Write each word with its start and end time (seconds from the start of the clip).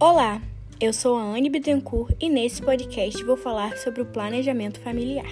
Olá, 0.00 0.40
eu 0.80 0.92
sou 0.92 1.16
a 1.16 1.22
Anne 1.24 1.50
Bittencourt 1.50 2.14
e 2.20 2.28
nesse 2.28 2.62
podcast 2.62 3.20
vou 3.24 3.36
falar 3.36 3.76
sobre 3.78 4.00
o 4.00 4.06
planejamento 4.06 4.78
familiar. 4.78 5.26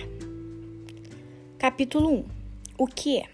Capítulo 1.57 2.11
1 2.11 2.25
O 2.77 2.89
que 2.89 3.19
é? 3.19 3.27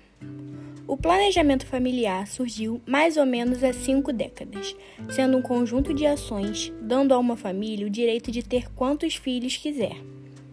O 0.86 0.94
planejamento 0.94 1.64
familiar 1.64 2.26
surgiu 2.26 2.82
mais 2.84 3.16
ou 3.16 3.24
menos 3.24 3.64
há 3.64 3.72
cinco 3.72 4.12
décadas, 4.12 4.76
sendo 5.08 5.38
um 5.38 5.42
conjunto 5.42 5.94
de 5.94 6.04
ações 6.04 6.70
dando 6.82 7.14
a 7.14 7.18
uma 7.18 7.34
família 7.34 7.86
o 7.86 7.90
direito 7.90 8.30
de 8.30 8.42
ter 8.42 8.70
quantos 8.74 9.14
filhos 9.14 9.56
quiser, 9.56 9.96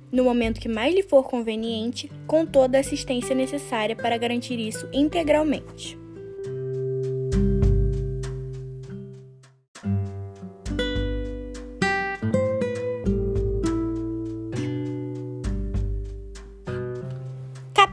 no 0.09 0.23
momento 0.23 0.61
que 0.61 0.69
mais 0.69 0.95
lhe 0.95 1.03
for 1.03 1.23
conveniente, 1.27 2.09
com 2.25 2.45
toda 2.45 2.77
a 2.77 2.81
assistência 2.81 3.35
necessária 3.35 3.97
para 3.97 4.17
garantir 4.17 4.57
isso 4.57 4.87
integralmente. 4.93 5.98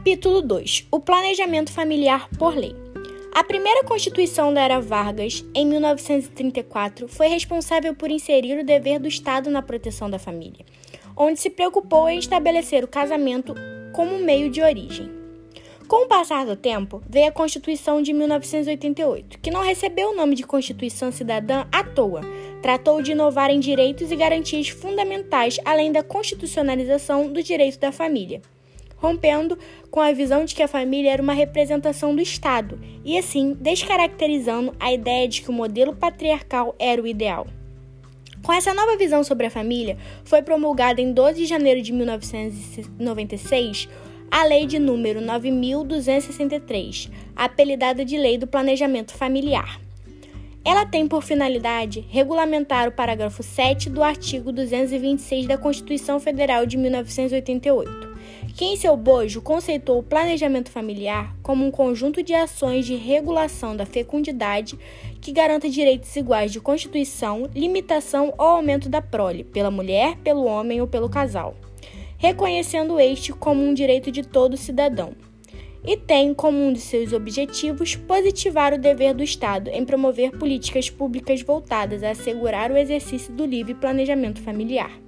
Capítulo 0.07 0.41
2 0.41 0.87
O 0.89 1.01
planejamento 1.01 1.69
familiar 1.69 2.29
por 2.39 2.55
lei. 2.55 2.73
A 3.35 3.43
primeira 3.43 3.83
Constituição 3.83 4.53
da 4.53 4.61
Era 4.61 4.79
Vargas, 4.79 5.43
em 5.53 5.65
1934, 5.65 7.09
foi 7.09 7.27
responsável 7.27 7.93
por 7.93 8.09
inserir 8.09 8.57
o 8.57 8.65
dever 8.65 9.01
do 9.01 9.07
Estado 9.09 9.49
na 9.49 9.61
proteção 9.61 10.09
da 10.09 10.17
família, 10.17 10.65
onde 11.13 11.41
se 11.41 11.49
preocupou 11.49 12.07
em 12.07 12.19
estabelecer 12.19 12.85
o 12.85 12.87
casamento 12.87 13.53
como 13.91 14.17
meio 14.17 14.49
de 14.49 14.61
origem. 14.61 15.11
Com 15.89 16.05
o 16.05 16.07
passar 16.07 16.45
do 16.45 16.55
tempo, 16.55 17.03
veio 17.05 17.27
a 17.27 17.33
Constituição 17.33 18.01
de 18.01 18.13
1988, 18.13 19.39
que 19.39 19.51
não 19.51 19.61
recebeu 19.61 20.11
o 20.11 20.15
nome 20.15 20.35
de 20.35 20.43
Constituição 20.43 21.11
Cidadã 21.11 21.65
à 21.69 21.83
toa. 21.83 22.21
Tratou 22.61 23.01
de 23.01 23.11
inovar 23.11 23.49
em 23.49 23.59
direitos 23.59 24.09
e 24.09 24.15
garantias 24.15 24.69
fundamentais, 24.69 25.59
além 25.65 25.91
da 25.91 26.01
constitucionalização 26.01 27.27
do 27.27 27.43
direito 27.43 27.77
da 27.77 27.91
família 27.91 28.41
rompendo 28.97 29.57
com 29.89 30.01
a 30.01 30.11
visão 30.11 30.43
de 30.45 30.53
que 30.53 30.61
a 30.61 30.67
família 30.67 31.11
era 31.11 31.21
uma 31.21 31.33
representação 31.33 32.13
do 32.15 32.21
Estado 32.21 32.79
e, 33.05 33.17
assim, 33.17 33.55
descaracterizando 33.59 34.75
a 34.79 34.91
ideia 34.91 35.27
de 35.27 35.41
que 35.41 35.49
o 35.49 35.53
modelo 35.53 35.95
patriarcal 35.95 36.75
era 36.77 37.01
o 37.01 37.07
ideal. 37.07 37.47
Com 38.43 38.53
essa 38.53 38.73
nova 38.73 38.95
visão 38.97 39.23
sobre 39.23 39.47
a 39.47 39.51
família, 39.51 39.97
foi 40.23 40.41
promulgada 40.41 41.01
em 41.01 41.11
12 41.11 41.39
de 41.39 41.45
janeiro 41.45 41.81
de 41.81 41.91
1996 41.91 43.89
a 44.29 44.43
Lei 44.43 44.65
de 44.65 44.77
número 44.77 45.21
9263, 45.21 47.09
apelidada 47.35 48.03
de 48.03 48.17
Lei 48.17 48.37
do 48.37 48.45
Planejamento 48.45 49.13
Familiar. 49.13 49.79
Ela 50.65 50.85
tem 50.85 51.07
por 51.07 51.23
finalidade 51.23 52.05
regulamentar 52.09 52.89
o 52.89 52.91
parágrafo 52.91 53.41
7 53.41 53.89
do 53.89 54.03
artigo 54.03 54.51
226 54.51 55.47
da 55.47 55.57
Constituição 55.57 56.19
Federal 56.19 56.65
de 56.65 56.77
1988 56.77 58.06
que 58.57 58.65
em 58.65 58.75
seu 58.75 58.97
bojo 58.97 59.39
conceitou 59.39 59.99
o 59.99 60.03
planejamento 60.03 60.71
familiar 60.71 61.37
como 61.43 61.63
um 61.63 61.69
conjunto 61.69 62.23
de 62.23 62.33
ações 62.33 62.87
de 62.87 62.95
regulação 62.95 63.77
da 63.77 63.85
fecundidade 63.85 64.79
que 65.21 65.31
garanta 65.31 65.69
direitos 65.69 66.15
iguais 66.15 66.51
de 66.51 66.59
constituição, 66.59 67.47
limitação 67.53 68.33
ou 68.35 68.47
aumento 68.47 68.89
da 68.89 68.99
prole 68.99 69.43
pela 69.43 69.69
mulher, 69.69 70.17
pelo 70.23 70.45
homem 70.45 70.81
ou 70.81 70.87
pelo 70.87 71.07
casal, 71.07 71.55
reconhecendo 72.17 72.99
este 72.99 73.31
como 73.31 73.63
um 73.63 73.75
direito 73.75 74.11
de 74.11 74.23
todo 74.23 74.57
cidadão. 74.57 75.13
E 75.85 75.95
tem 75.95 76.33
como 76.33 76.57
um 76.57 76.73
de 76.73 76.79
seus 76.79 77.13
objetivos 77.13 77.95
positivar 77.95 78.73
o 78.73 78.79
dever 78.79 79.13
do 79.13 79.21
Estado 79.21 79.69
em 79.69 79.85
promover 79.85 80.31
políticas 80.31 80.89
públicas 80.89 81.43
voltadas 81.43 82.01
a 82.01 82.09
assegurar 82.09 82.71
o 82.71 82.77
exercício 82.77 83.31
do 83.31 83.45
livre 83.45 83.75
planejamento 83.75 84.41
familiar. 84.41 85.06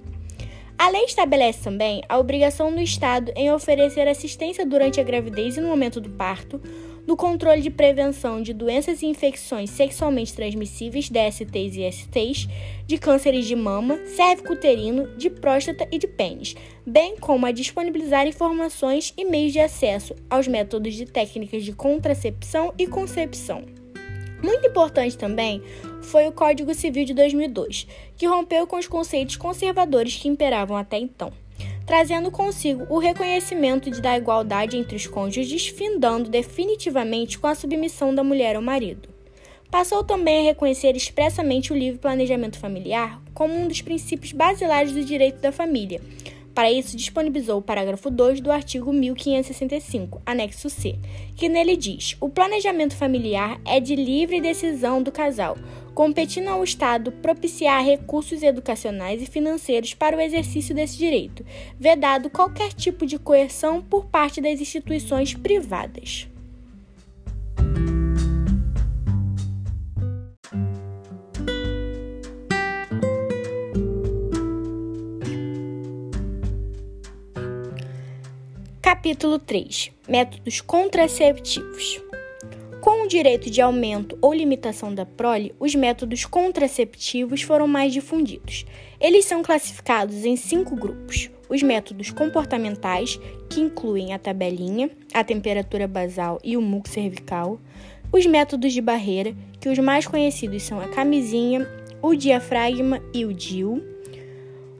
A 0.80 0.88
lei 0.88 1.04
estabelece 1.04 1.62
também 1.62 2.00
a 2.08 2.18
obrigação 2.18 2.74
do 2.74 2.80
Estado 2.80 3.30
em 3.36 3.52
oferecer 3.52 4.08
assistência 4.08 4.64
durante 4.64 4.98
a 4.98 5.02
gravidez 5.02 5.58
e 5.58 5.60
no 5.60 5.68
momento 5.68 6.00
do 6.00 6.08
parto, 6.08 6.58
no 7.06 7.18
controle 7.18 7.60
de 7.60 7.68
prevenção 7.68 8.40
de 8.40 8.54
doenças 8.54 9.02
e 9.02 9.06
infecções 9.06 9.68
sexualmente 9.68 10.32
transmissíveis, 10.32 11.10
DSTs 11.10 11.76
e 11.76 11.92
STs, 11.92 12.48
de 12.86 12.96
cânceres 12.96 13.44
de 13.44 13.54
mama, 13.54 13.98
cérvico-uterino, 14.06 15.06
de 15.18 15.28
próstata 15.28 15.86
e 15.92 15.98
de 15.98 16.06
pênis, 16.06 16.54
bem 16.86 17.14
como 17.14 17.44
a 17.44 17.52
disponibilizar 17.52 18.26
informações 18.26 19.12
e 19.18 19.24
meios 19.26 19.52
de 19.52 19.60
acesso 19.60 20.16
aos 20.30 20.48
métodos 20.48 20.94
de 20.94 21.04
técnicas 21.04 21.62
de 21.62 21.74
contracepção 21.74 22.72
e 22.78 22.86
concepção. 22.86 23.66
Muito 24.42 24.66
importante 24.66 25.18
também 25.18 25.62
foi 26.10 26.26
o 26.26 26.32
Código 26.32 26.74
Civil 26.74 27.04
de 27.04 27.14
2002, 27.14 27.86
que 28.16 28.26
rompeu 28.26 28.66
com 28.66 28.76
os 28.76 28.88
conceitos 28.88 29.36
conservadores 29.36 30.16
que 30.16 30.26
imperavam 30.26 30.76
até 30.76 30.98
então, 30.98 31.32
trazendo 31.86 32.32
consigo 32.32 32.84
o 32.90 32.98
reconhecimento 32.98 33.88
da 34.00 34.18
igualdade 34.18 34.76
entre 34.76 34.96
os 34.96 35.06
cônjuges, 35.06 35.68
findando 35.68 36.28
definitivamente 36.28 37.38
com 37.38 37.46
a 37.46 37.54
submissão 37.54 38.12
da 38.12 38.24
mulher 38.24 38.56
ao 38.56 38.62
marido. 38.62 39.08
Passou 39.70 40.02
também 40.02 40.40
a 40.40 40.50
reconhecer 40.50 40.96
expressamente 40.96 41.72
o 41.72 41.76
livre 41.76 42.00
planejamento 42.00 42.58
familiar 42.58 43.22
como 43.32 43.54
um 43.54 43.68
dos 43.68 43.80
princípios 43.80 44.32
basilares 44.32 44.90
do 44.90 45.04
direito 45.04 45.40
da 45.40 45.52
família, 45.52 46.00
para 46.54 46.70
isso, 46.70 46.96
disponibilizou 46.96 47.58
o 47.58 47.62
parágrafo 47.62 48.10
2 48.10 48.40
do 48.40 48.50
artigo 48.50 48.92
1565, 48.92 50.20
anexo 50.26 50.68
C, 50.68 50.96
que 51.36 51.48
nele 51.48 51.76
diz: 51.76 52.16
o 52.20 52.28
planejamento 52.28 52.96
familiar 52.96 53.60
é 53.64 53.78
de 53.78 53.94
livre 53.94 54.40
decisão 54.40 55.02
do 55.02 55.12
casal, 55.12 55.56
competindo 55.94 56.48
ao 56.48 56.64
Estado 56.64 57.12
propiciar 57.12 57.84
recursos 57.84 58.42
educacionais 58.42 59.22
e 59.22 59.26
financeiros 59.26 59.94
para 59.94 60.16
o 60.16 60.20
exercício 60.20 60.74
desse 60.74 60.96
direito, 60.96 61.44
vedado 61.78 62.30
qualquer 62.30 62.72
tipo 62.72 63.06
de 63.06 63.18
coerção 63.18 63.82
por 63.82 64.06
parte 64.06 64.40
das 64.40 64.60
instituições 64.60 65.34
privadas. 65.34 66.28
Capítulo 78.82 79.38
3 79.38 79.92
Métodos 80.08 80.60
contraceptivos. 80.60 82.09
Direito 83.10 83.50
de 83.50 83.60
aumento 83.60 84.16
ou 84.22 84.32
limitação 84.32 84.94
da 84.94 85.04
prole, 85.04 85.52
os 85.58 85.74
métodos 85.74 86.24
contraceptivos 86.24 87.42
foram 87.42 87.66
mais 87.66 87.92
difundidos. 87.92 88.64
Eles 89.00 89.24
são 89.24 89.42
classificados 89.42 90.24
em 90.24 90.36
cinco 90.36 90.76
grupos: 90.76 91.28
os 91.48 91.60
métodos 91.60 92.12
comportamentais, 92.12 93.18
que 93.48 93.60
incluem 93.60 94.14
a 94.14 94.18
tabelinha, 94.20 94.88
a 95.12 95.24
temperatura 95.24 95.88
basal 95.88 96.38
e 96.44 96.56
o 96.56 96.62
muco 96.62 96.88
cervical, 96.88 97.60
os 98.12 98.24
métodos 98.26 98.72
de 98.72 98.80
barreira, 98.80 99.34
que 99.60 99.68
os 99.68 99.78
mais 99.80 100.06
conhecidos 100.06 100.62
são 100.62 100.80
a 100.80 100.86
camisinha, 100.86 101.68
o 102.00 102.14
diafragma 102.14 103.02
e 103.12 103.24
o 103.24 103.34
DIU. 103.34 103.82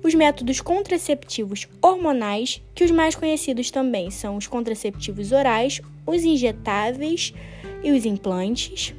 Os 0.05 0.15
métodos 0.15 0.61
contraceptivos 0.61 1.69
hormonais, 1.83 2.63
que 2.77 2.85
os 2.85 2.93
mais 2.93 3.17
conhecidos 3.17 3.73
também 3.73 4.09
são 4.09 4.37
os 4.37 4.47
contraceptivos 4.47 5.33
orais, 5.33 5.83
os 6.07 6.23
injetáveis 6.23 7.35
e 7.83 7.91
os 7.93 8.05
implantes, 8.05 8.95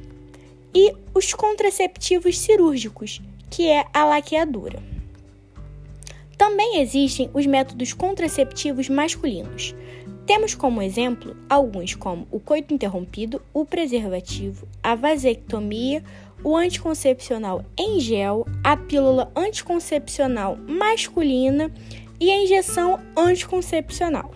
e 0.74 0.94
os 1.14 1.32
contraceptivos 1.34 2.38
cirúrgicos, 2.38 3.20
que 3.50 3.68
é 3.68 3.84
a 3.92 4.04
laqueadura. 4.04 4.82
Também 6.36 6.80
existem 6.80 7.30
os 7.32 7.46
métodos 7.46 7.92
contraceptivos 7.92 8.88
masculinos. 8.88 9.74
Temos 10.26 10.54
como 10.54 10.82
exemplo 10.82 11.36
alguns 11.48 11.94
como 11.94 12.26
o 12.30 12.40
coito 12.40 12.72
interrompido, 12.72 13.42
o 13.52 13.64
preservativo, 13.64 14.66
a 14.82 14.94
vasectomia, 14.94 16.02
o 16.42 16.56
anticoncepcional 16.56 17.64
em 17.78 18.00
gel, 18.00 18.46
a 18.64 18.76
pílula 18.76 19.30
anticoncepcional 19.36 20.56
masculina 20.56 21.70
e 22.18 22.30
a 22.30 22.42
injeção 22.42 22.98
anticoncepcional. 23.16 24.32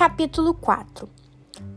Capítulo 0.00 0.54
4 0.54 1.06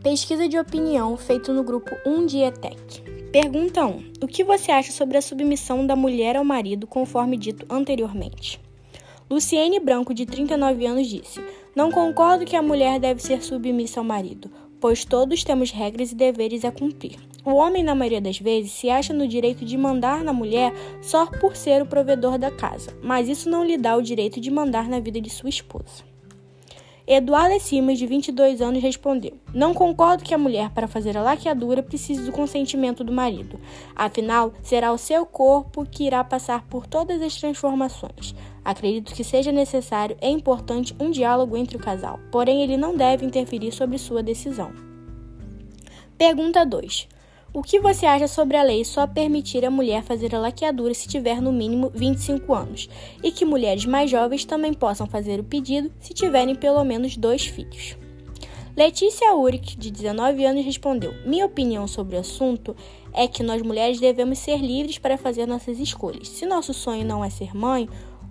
Pesquisa 0.01 0.47
de 0.47 0.57
opinião 0.57 1.17
feito 1.17 1.51
no 1.51 1.61
grupo 1.61 1.93
1 2.05 2.25
de 2.25 2.37
ETEC. 2.37 3.01
Pergunta 3.33 3.85
1. 3.85 4.13
O 4.21 4.27
que 4.27 4.45
você 4.45 4.71
acha 4.71 4.93
sobre 4.93 5.17
a 5.17 5.21
submissão 5.21 5.85
da 5.85 5.93
mulher 5.93 6.37
ao 6.37 6.45
marido, 6.45 6.87
conforme 6.87 7.35
dito 7.35 7.65
anteriormente? 7.69 8.61
Luciene 9.29 9.77
Branco, 9.77 10.13
de 10.13 10.25
39 10.25 10.85
anos, 10.85 11.07
disse: 11.09 11.43
Não 11.75 11.91
concordo 11.91 12.45
que 12.45 12.55
a 12.55 12.61
mulher 12.61 12.97
deve 12.97 13.21
ser 13.21 13.43
submissa 13.43 13.99
ao 13.99 14.05
marido, 14.05 14.49
pois 14.79 15.03
todos 15.03 15.43
temos 15.43 15.71
regras 15.71 16.13
e 16.13 16.15
deveres 16.15 16.63
a 16.63 16.71
cumprir. 16.71 17.19
O 17.43 17.55
homem, 17.55 17.83
na 17.83 17.93
maioria 17.93 18.21
das 18.21 18.39
vezes, 18.39 18.71
se 18.71 18.89
acha 18.89 19.13
no 19.13 19.27
direito 19.27 19.65
de 19.65 19.77
mandar 19.77 20.23
na 20.23 20.31
mulher 20.31 20.71
só 21.01 21.25
por 21.25 21.57
ser 21.57 21.81
o 21.81 21.85
provedor 21.85 22.37
da 22.37 22.49
casa, 22.49 22.97
mas 23.03 23.27
isso 23.27 23.49
não 23.49 23.65
lhe 23.65 23.77
dá 23.77 23.97
o 23.97 24.01
direito 24.01 24.39
de 24.39 24.49
mandar 24.49 24.87
na 24.87 25.01
vida 25.01 25.19
de 25.19 25.29
sua 25.29 25.49
esposa. 25.49 26.12
Eduardo 27.05 27.59
Simas, 27.59 27.97
de 27.97 28.07
22 28.07 28.61
anos, 28.61 28.81
respondeu: 28.81 29.33
Não 29.53 29.73
concordo 29.73 30.23
que 30.23 30.33
a 30.33 30.37
mulher, 30.37 30.69
para 30.69 30.87
fazer 30.87 31.17
a 31.17 31.21
laqueadura, 31.21 31.83
precise 31.83 32.23
do 32.23 32.31
consentimento 32.31 33.03
do 33.03 33.11
marido. 33.11 33.59
Afinal, 33.93 34.53
será 34.63 34.93
o 34.93 34.97
seu 34.97 35.25
corpo 35.25 35.85
que 35.85 36.05
irá 36.05 36.23
passar 36.23 36.65
por 36.67 36.87
todas 36.87 37.21
as 37.21 37.35
transformações. 37.35 38.33
Acredito 38.63 39.13
que 39.13 39.23
seja 39.23 39.51
necessário 39.51 40.15
e 40.21 40.29
importante 40.29 40.95
um 40.97 41.11
diálogo 41.11 41.57
entre 41.57 41.75
o 41.75 41.79
casal, 41.79 42.19
porém, 42.31 42.63
ele 42.63 42.77
não 42.77 42.95
deve 42.95 43.25
interferir 43.25 43.73
sobre 43.73 43.97
sua 43.97 44.23
decisão. 44.23 44.71
Pergunta 46.17 46.65
2. 46.65 47.09
O 47.55 47.61
que 47.61 47.79
você 47.79 48.07
acha 48.07 48.27
sobre 48.27 48.57
a 48.57 48.63
lei 48.63 48.83
só 48.83 49.05
permitir 49.05 49.63
a 49.63 49.69
mulher 49.69 50.01
fazer 50.01 50.33
a 50.33 50.39
laqueadura 50.39 50.91
se 50.91 51.07
tiver 51.07 51.39
no 51.39 51.51
mínimo 51.53 51.91
25 51.93 52.51
anos 52.51 52.89
e 53.21 53.31
que 53.31 53.45
mulheres 53.45 53.85
mais 53.85 54.09
jovens 54.09 54.43
também 54.43 54.73
possam 54.73 55.05
fazer 55.05 55.39
o 55.39 55.43
pedido 55.43 55.91
se 55.99 56.15
tiverem 56.15 56.55
pelo 56.55 56.83
menos 56.83 57.15
dois 57.15 57.45
filhos? 57.45 57.95
Letícia 58.75 59.35
Uric, 59.35 59.77
de 59.77 59.91
19 59.91 60.43
anos, 60.43 60.65
respondeu: 60.65 61.13
Minha 61.27 61.45
opinião 61.45 61.87
sobre 61.87 62.15
o 62.15 62.19
assunto 62.21 62.75
é 63.13 63.27
que 63.27 63.43
nós 63.43 63.61
mulheres 63.61 63.99
devemos 63.99 64.39
ser 64.39 64.57
livres 64.57 64.97
para 64.97 65.15
fazer 65.15 65.45
nossas 65.45 65.77
escolhas. 65.77 66.29
Se 66.29 66.47
nosso 66.47 66.73
sonho 66.73 67.05
não 67.05 67.23
é 67.23 67.29
ser 67.29 67.55
mãe 67.55 67.87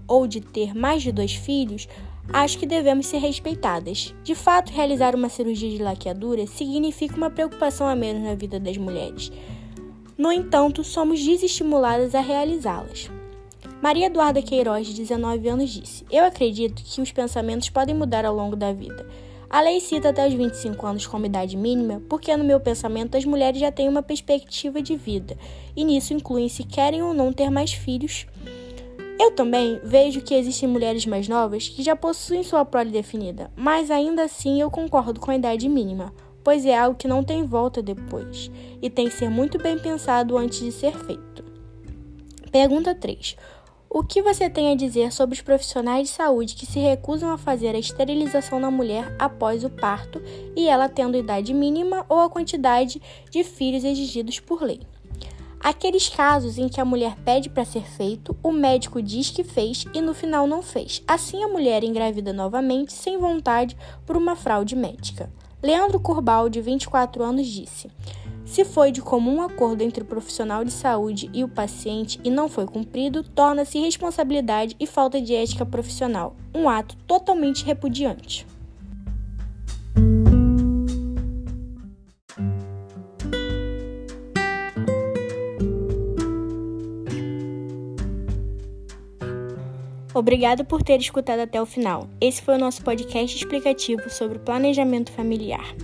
ou 0.09 0.27
de 0.27 0.41
ter 0.41 0.75
mais 0.75 1.01
de 1.01 1.13
dois 1.13 1.33
filhos, 1.33 1.87
acho 2.31 2.59
que 2.59 2.67
devemos 2.67 3.07
ser 3.07 3.19
respeitadas. 3.19 4.15
De 4.23 4.35
fato, 4.35 4.73
realizar 4.73 5.15
uma 5.15 5.29
cirurgia 5.29 5.71
de 5.71 5.83
laqueadura 5.83 6.47
significa 6.47 7.17
uma 7.17 7.31
preocupação 7.31 7.89
a 7.89 7.97
menos 7.97 8.23
na 8.23 8.35
vida 8.35 8.61
das 8.61 8.77
mulheres. 8.77 9.33
No 10.17 10.31
entanto, 10.31 10.85
somos 10.85 11.23
desestimuladas 11.25 12.15
a 12.15 12.21
realizá-las. 12.21 13.11
Maria 13.83 14.07
Eduarda 14.07 14.41
Queiroz, 14.41 14.87
de 14.87 14.95
19 14.95 15.49
anos, 15.49 15.71
disse: 15.71 16.05
Eu 16.11 16.25
acredito 16.25 16.83
que 16.85 17.01
os 17.01 17.11
pensamentos 17.11 17.69
podem 17.71 17.95
mudar 17.95 18.25
ao 18.25 18.35
longo 18.35 18.55
da 18.55 18.73
vida. 18.73 19.07
A 19.51 19.61
lei 19.61 19.81
cita 19.81 20.09
até 20.09 20.27
os 20.27 20.33
25 20.33 20.87
anos 20.87 21.07
como 21.07 21.27
idade 21.27 21.57
mínima, 21.57 22.01
porque 22.09 22.35
no 22.35 22.45
meu 22.45 22.59
pensamento 22.59 23.19
as 23.19 23.25
mulheres 23.25 23.61
já 23.61 23.71
têm 23.71 23.89
uma 23.89 24.03
perspectiva 24.03 24.81
de 24.81 24.97
vida, 24.97 25.37
e 25.77 25.85
nisso 25.85 26.15
incluem 26.15 26.49
se 26.49 26.65
querem 26.65 27.03
ou 27.03 27.13
não 27.13 27.33
ter 27.33 27.51
mais 27.51 27.73
filhos 27.73 28.27
eu 29.23 29.31
também 29.31 29.81
vejo 29.85 30.21
que 30.21 30.35
existem 30.35 30.69
mulheres 30.69 31.07
mais 31.07 31.29
novas 31.29 31.69
que 31.69 31.81
já 31.81 31.95
possuem 31.95 32.43
sua 32.43 32.65
prole 32.65 32.91
definida, 32.91 33.53
mas 33.55 33.89
ainda 33.89 34.25
assim 34.25 34.61
eu 34.61 34.69
concordo 34.69 35.21
com 35.21 35.31
a 35.31 35.37
idade 35.37 35.69
mínima, 35.69 36.13
pois 36.43 36.67
é 36.67 36.77
algo 36.77 36.99
que 36.99 37.07
não 37.07 37.23
tem 37.23 37.47
volta 37.47 37.81
depois 37.81 38.51
e 38.83 38.91
tem 38.91 39.07
que 39.07 39.15
ser 39.15 39.29
muito 39.29 39.59
bem 39.59 39.79
pensado 39.79 40.37
antes 40.37 40.59
de 40.59 40.73
ser 40.73 40.99
feito. 40.99 41.45
Pergunta 42.51 42.97
3. 42.97 43.37
O 43.89 44.03
que 44.03 44.21
você 44.21 44.51
tem 44.51 44.73
a 44.73 44.75
dizer 44.75 45.13
sobre 45.13 45.35
os 45.35 45.41
profissionais 45.41 46.09
de 46.09 46.15
saúde 46.15 46.57
que 46.57 46.67
se 46.67 46.81
recusam 46.81 47.31
a 47.31 47.39
fazer 47.39 47.77
a 47.77 47.79
esterilização 47.79 48.59
na 48.59 48.73
mulher 48.73 49.15
após 49.21 49.63
o 49.63 49.71
parto 49.71 50.21
e 50.57 50.67
ela 50.67 50.89
tendo 50.89 51.17
idade 51.17 51.55
mínima 51.55 52.05
ou 52.09 52.19
a 52.19 52.31
quantidade 52.31 53.01
de 53.31 53.45
filhos 53.45 53.85
exigidos 53.85 54.41
por 54.41 54.63
lei? 54.63 54.81
Aqueles 55.63 56.09
casos 56.09 56.59
em 56.59 56.69
que 56.69 56.81
a 56.81 56.85
mulher 56.85 57.15
pede 57.25 57.49
para 57.49 57.65
ser 57.65 57.85
feito, 57.85 58.37
o 58.43 58.51
médico 58.51 59.01
diz 59.01 59.31
que 59.31 59.45
fez 59.45 59.85
e 59.95 60.01
no 60.01 60.13
final 60.13 60.45
não 60.45 60.61
fez. 60.61 61.05
Assim, 61.07 61.45
a 61.45 61.49
mulher 61.49 61.85
engravida 61.85 62.33
novamente, 62.33 62.93
sem 62.93 63.17
vontade, 63.17 63.77
por 64.05 64.17
uma 64.17 64.35
fraude 64.35 64.75
médica. 64.75 65.31
Leandro 65.63 66.01
Curbal, 66.01 66.49
de 66.49 66.61
24 66.61 67.23
anos, 67.23 67.47
disse: 67.47 67.89
Se 68.45 68.65
foi 68.65 68.91
de 68.91 69.01
comum 69.01 69.41
acordo 69.41 69.83
entre 69.83 70.03
o 70.03 70.07
profissional 70.07 70.65
de 70.65 70.73
saúde 70.73 71.31
e 71.33 71.45
o 71.45 71.49
paciente 71.49 72.19
e 72.25 72.31
não 72.31 72.49
foi 72.49 72.67
cumprido, 72.67 73.23
torna-se 73.23 73.79
responsabilidade 73.79 74.75
e 74.81 74.87
falta 74.87 75.21
de 75.21 75.33
ética 75.33 75.65
profissional, 75.65 76.35
um 76.53 76.69
ato 76.69 76.97
totalmente 77.07 77.65
repudiante. 77.65 78.45
Obrigado 90.15 90.65
por 90.65 90.83
ter 90.83 91.01
escutado 91.01 91.41
até 91.41 91.61
o 91.61 91.67
final. 91.67 92.09
Esse 92.21 92.43
foi 92.43 92.57
o 92.57 92.59
nosso 92.59 92.83
podcast 92.83 93.37
explicativo 93.37 94.11
sobre 94.11 94.39
planejamento 94.39 95.11
familiar. 95.11 95.75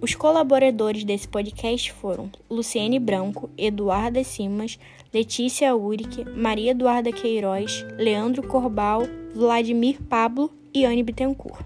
Os 0.00 0.14
colaboradores 0.14 1.04
desse 1.04 1.26
podcast 1.26 1.92
foram 1.92 2.30
Luciene 2.50 2.98
Branco, 2.98 3.50
Eduarda 3.56 4.22
Simas, 4.22 4.78
Letícia 5.12 5.74
Urique, 5.74 6.24
Maria 6.24 6.72
Eduarda 6.72 7.12
Queiroz, 7.12 7.84
Leandro 7.98 8.46
Corbal, 8.46 9.02
Vladimir 9.34 10.00
Pablo 10.02 10.52
e 10.72 10.84
Anne 10.84 11.02
Bittencourt. 11.02 11.64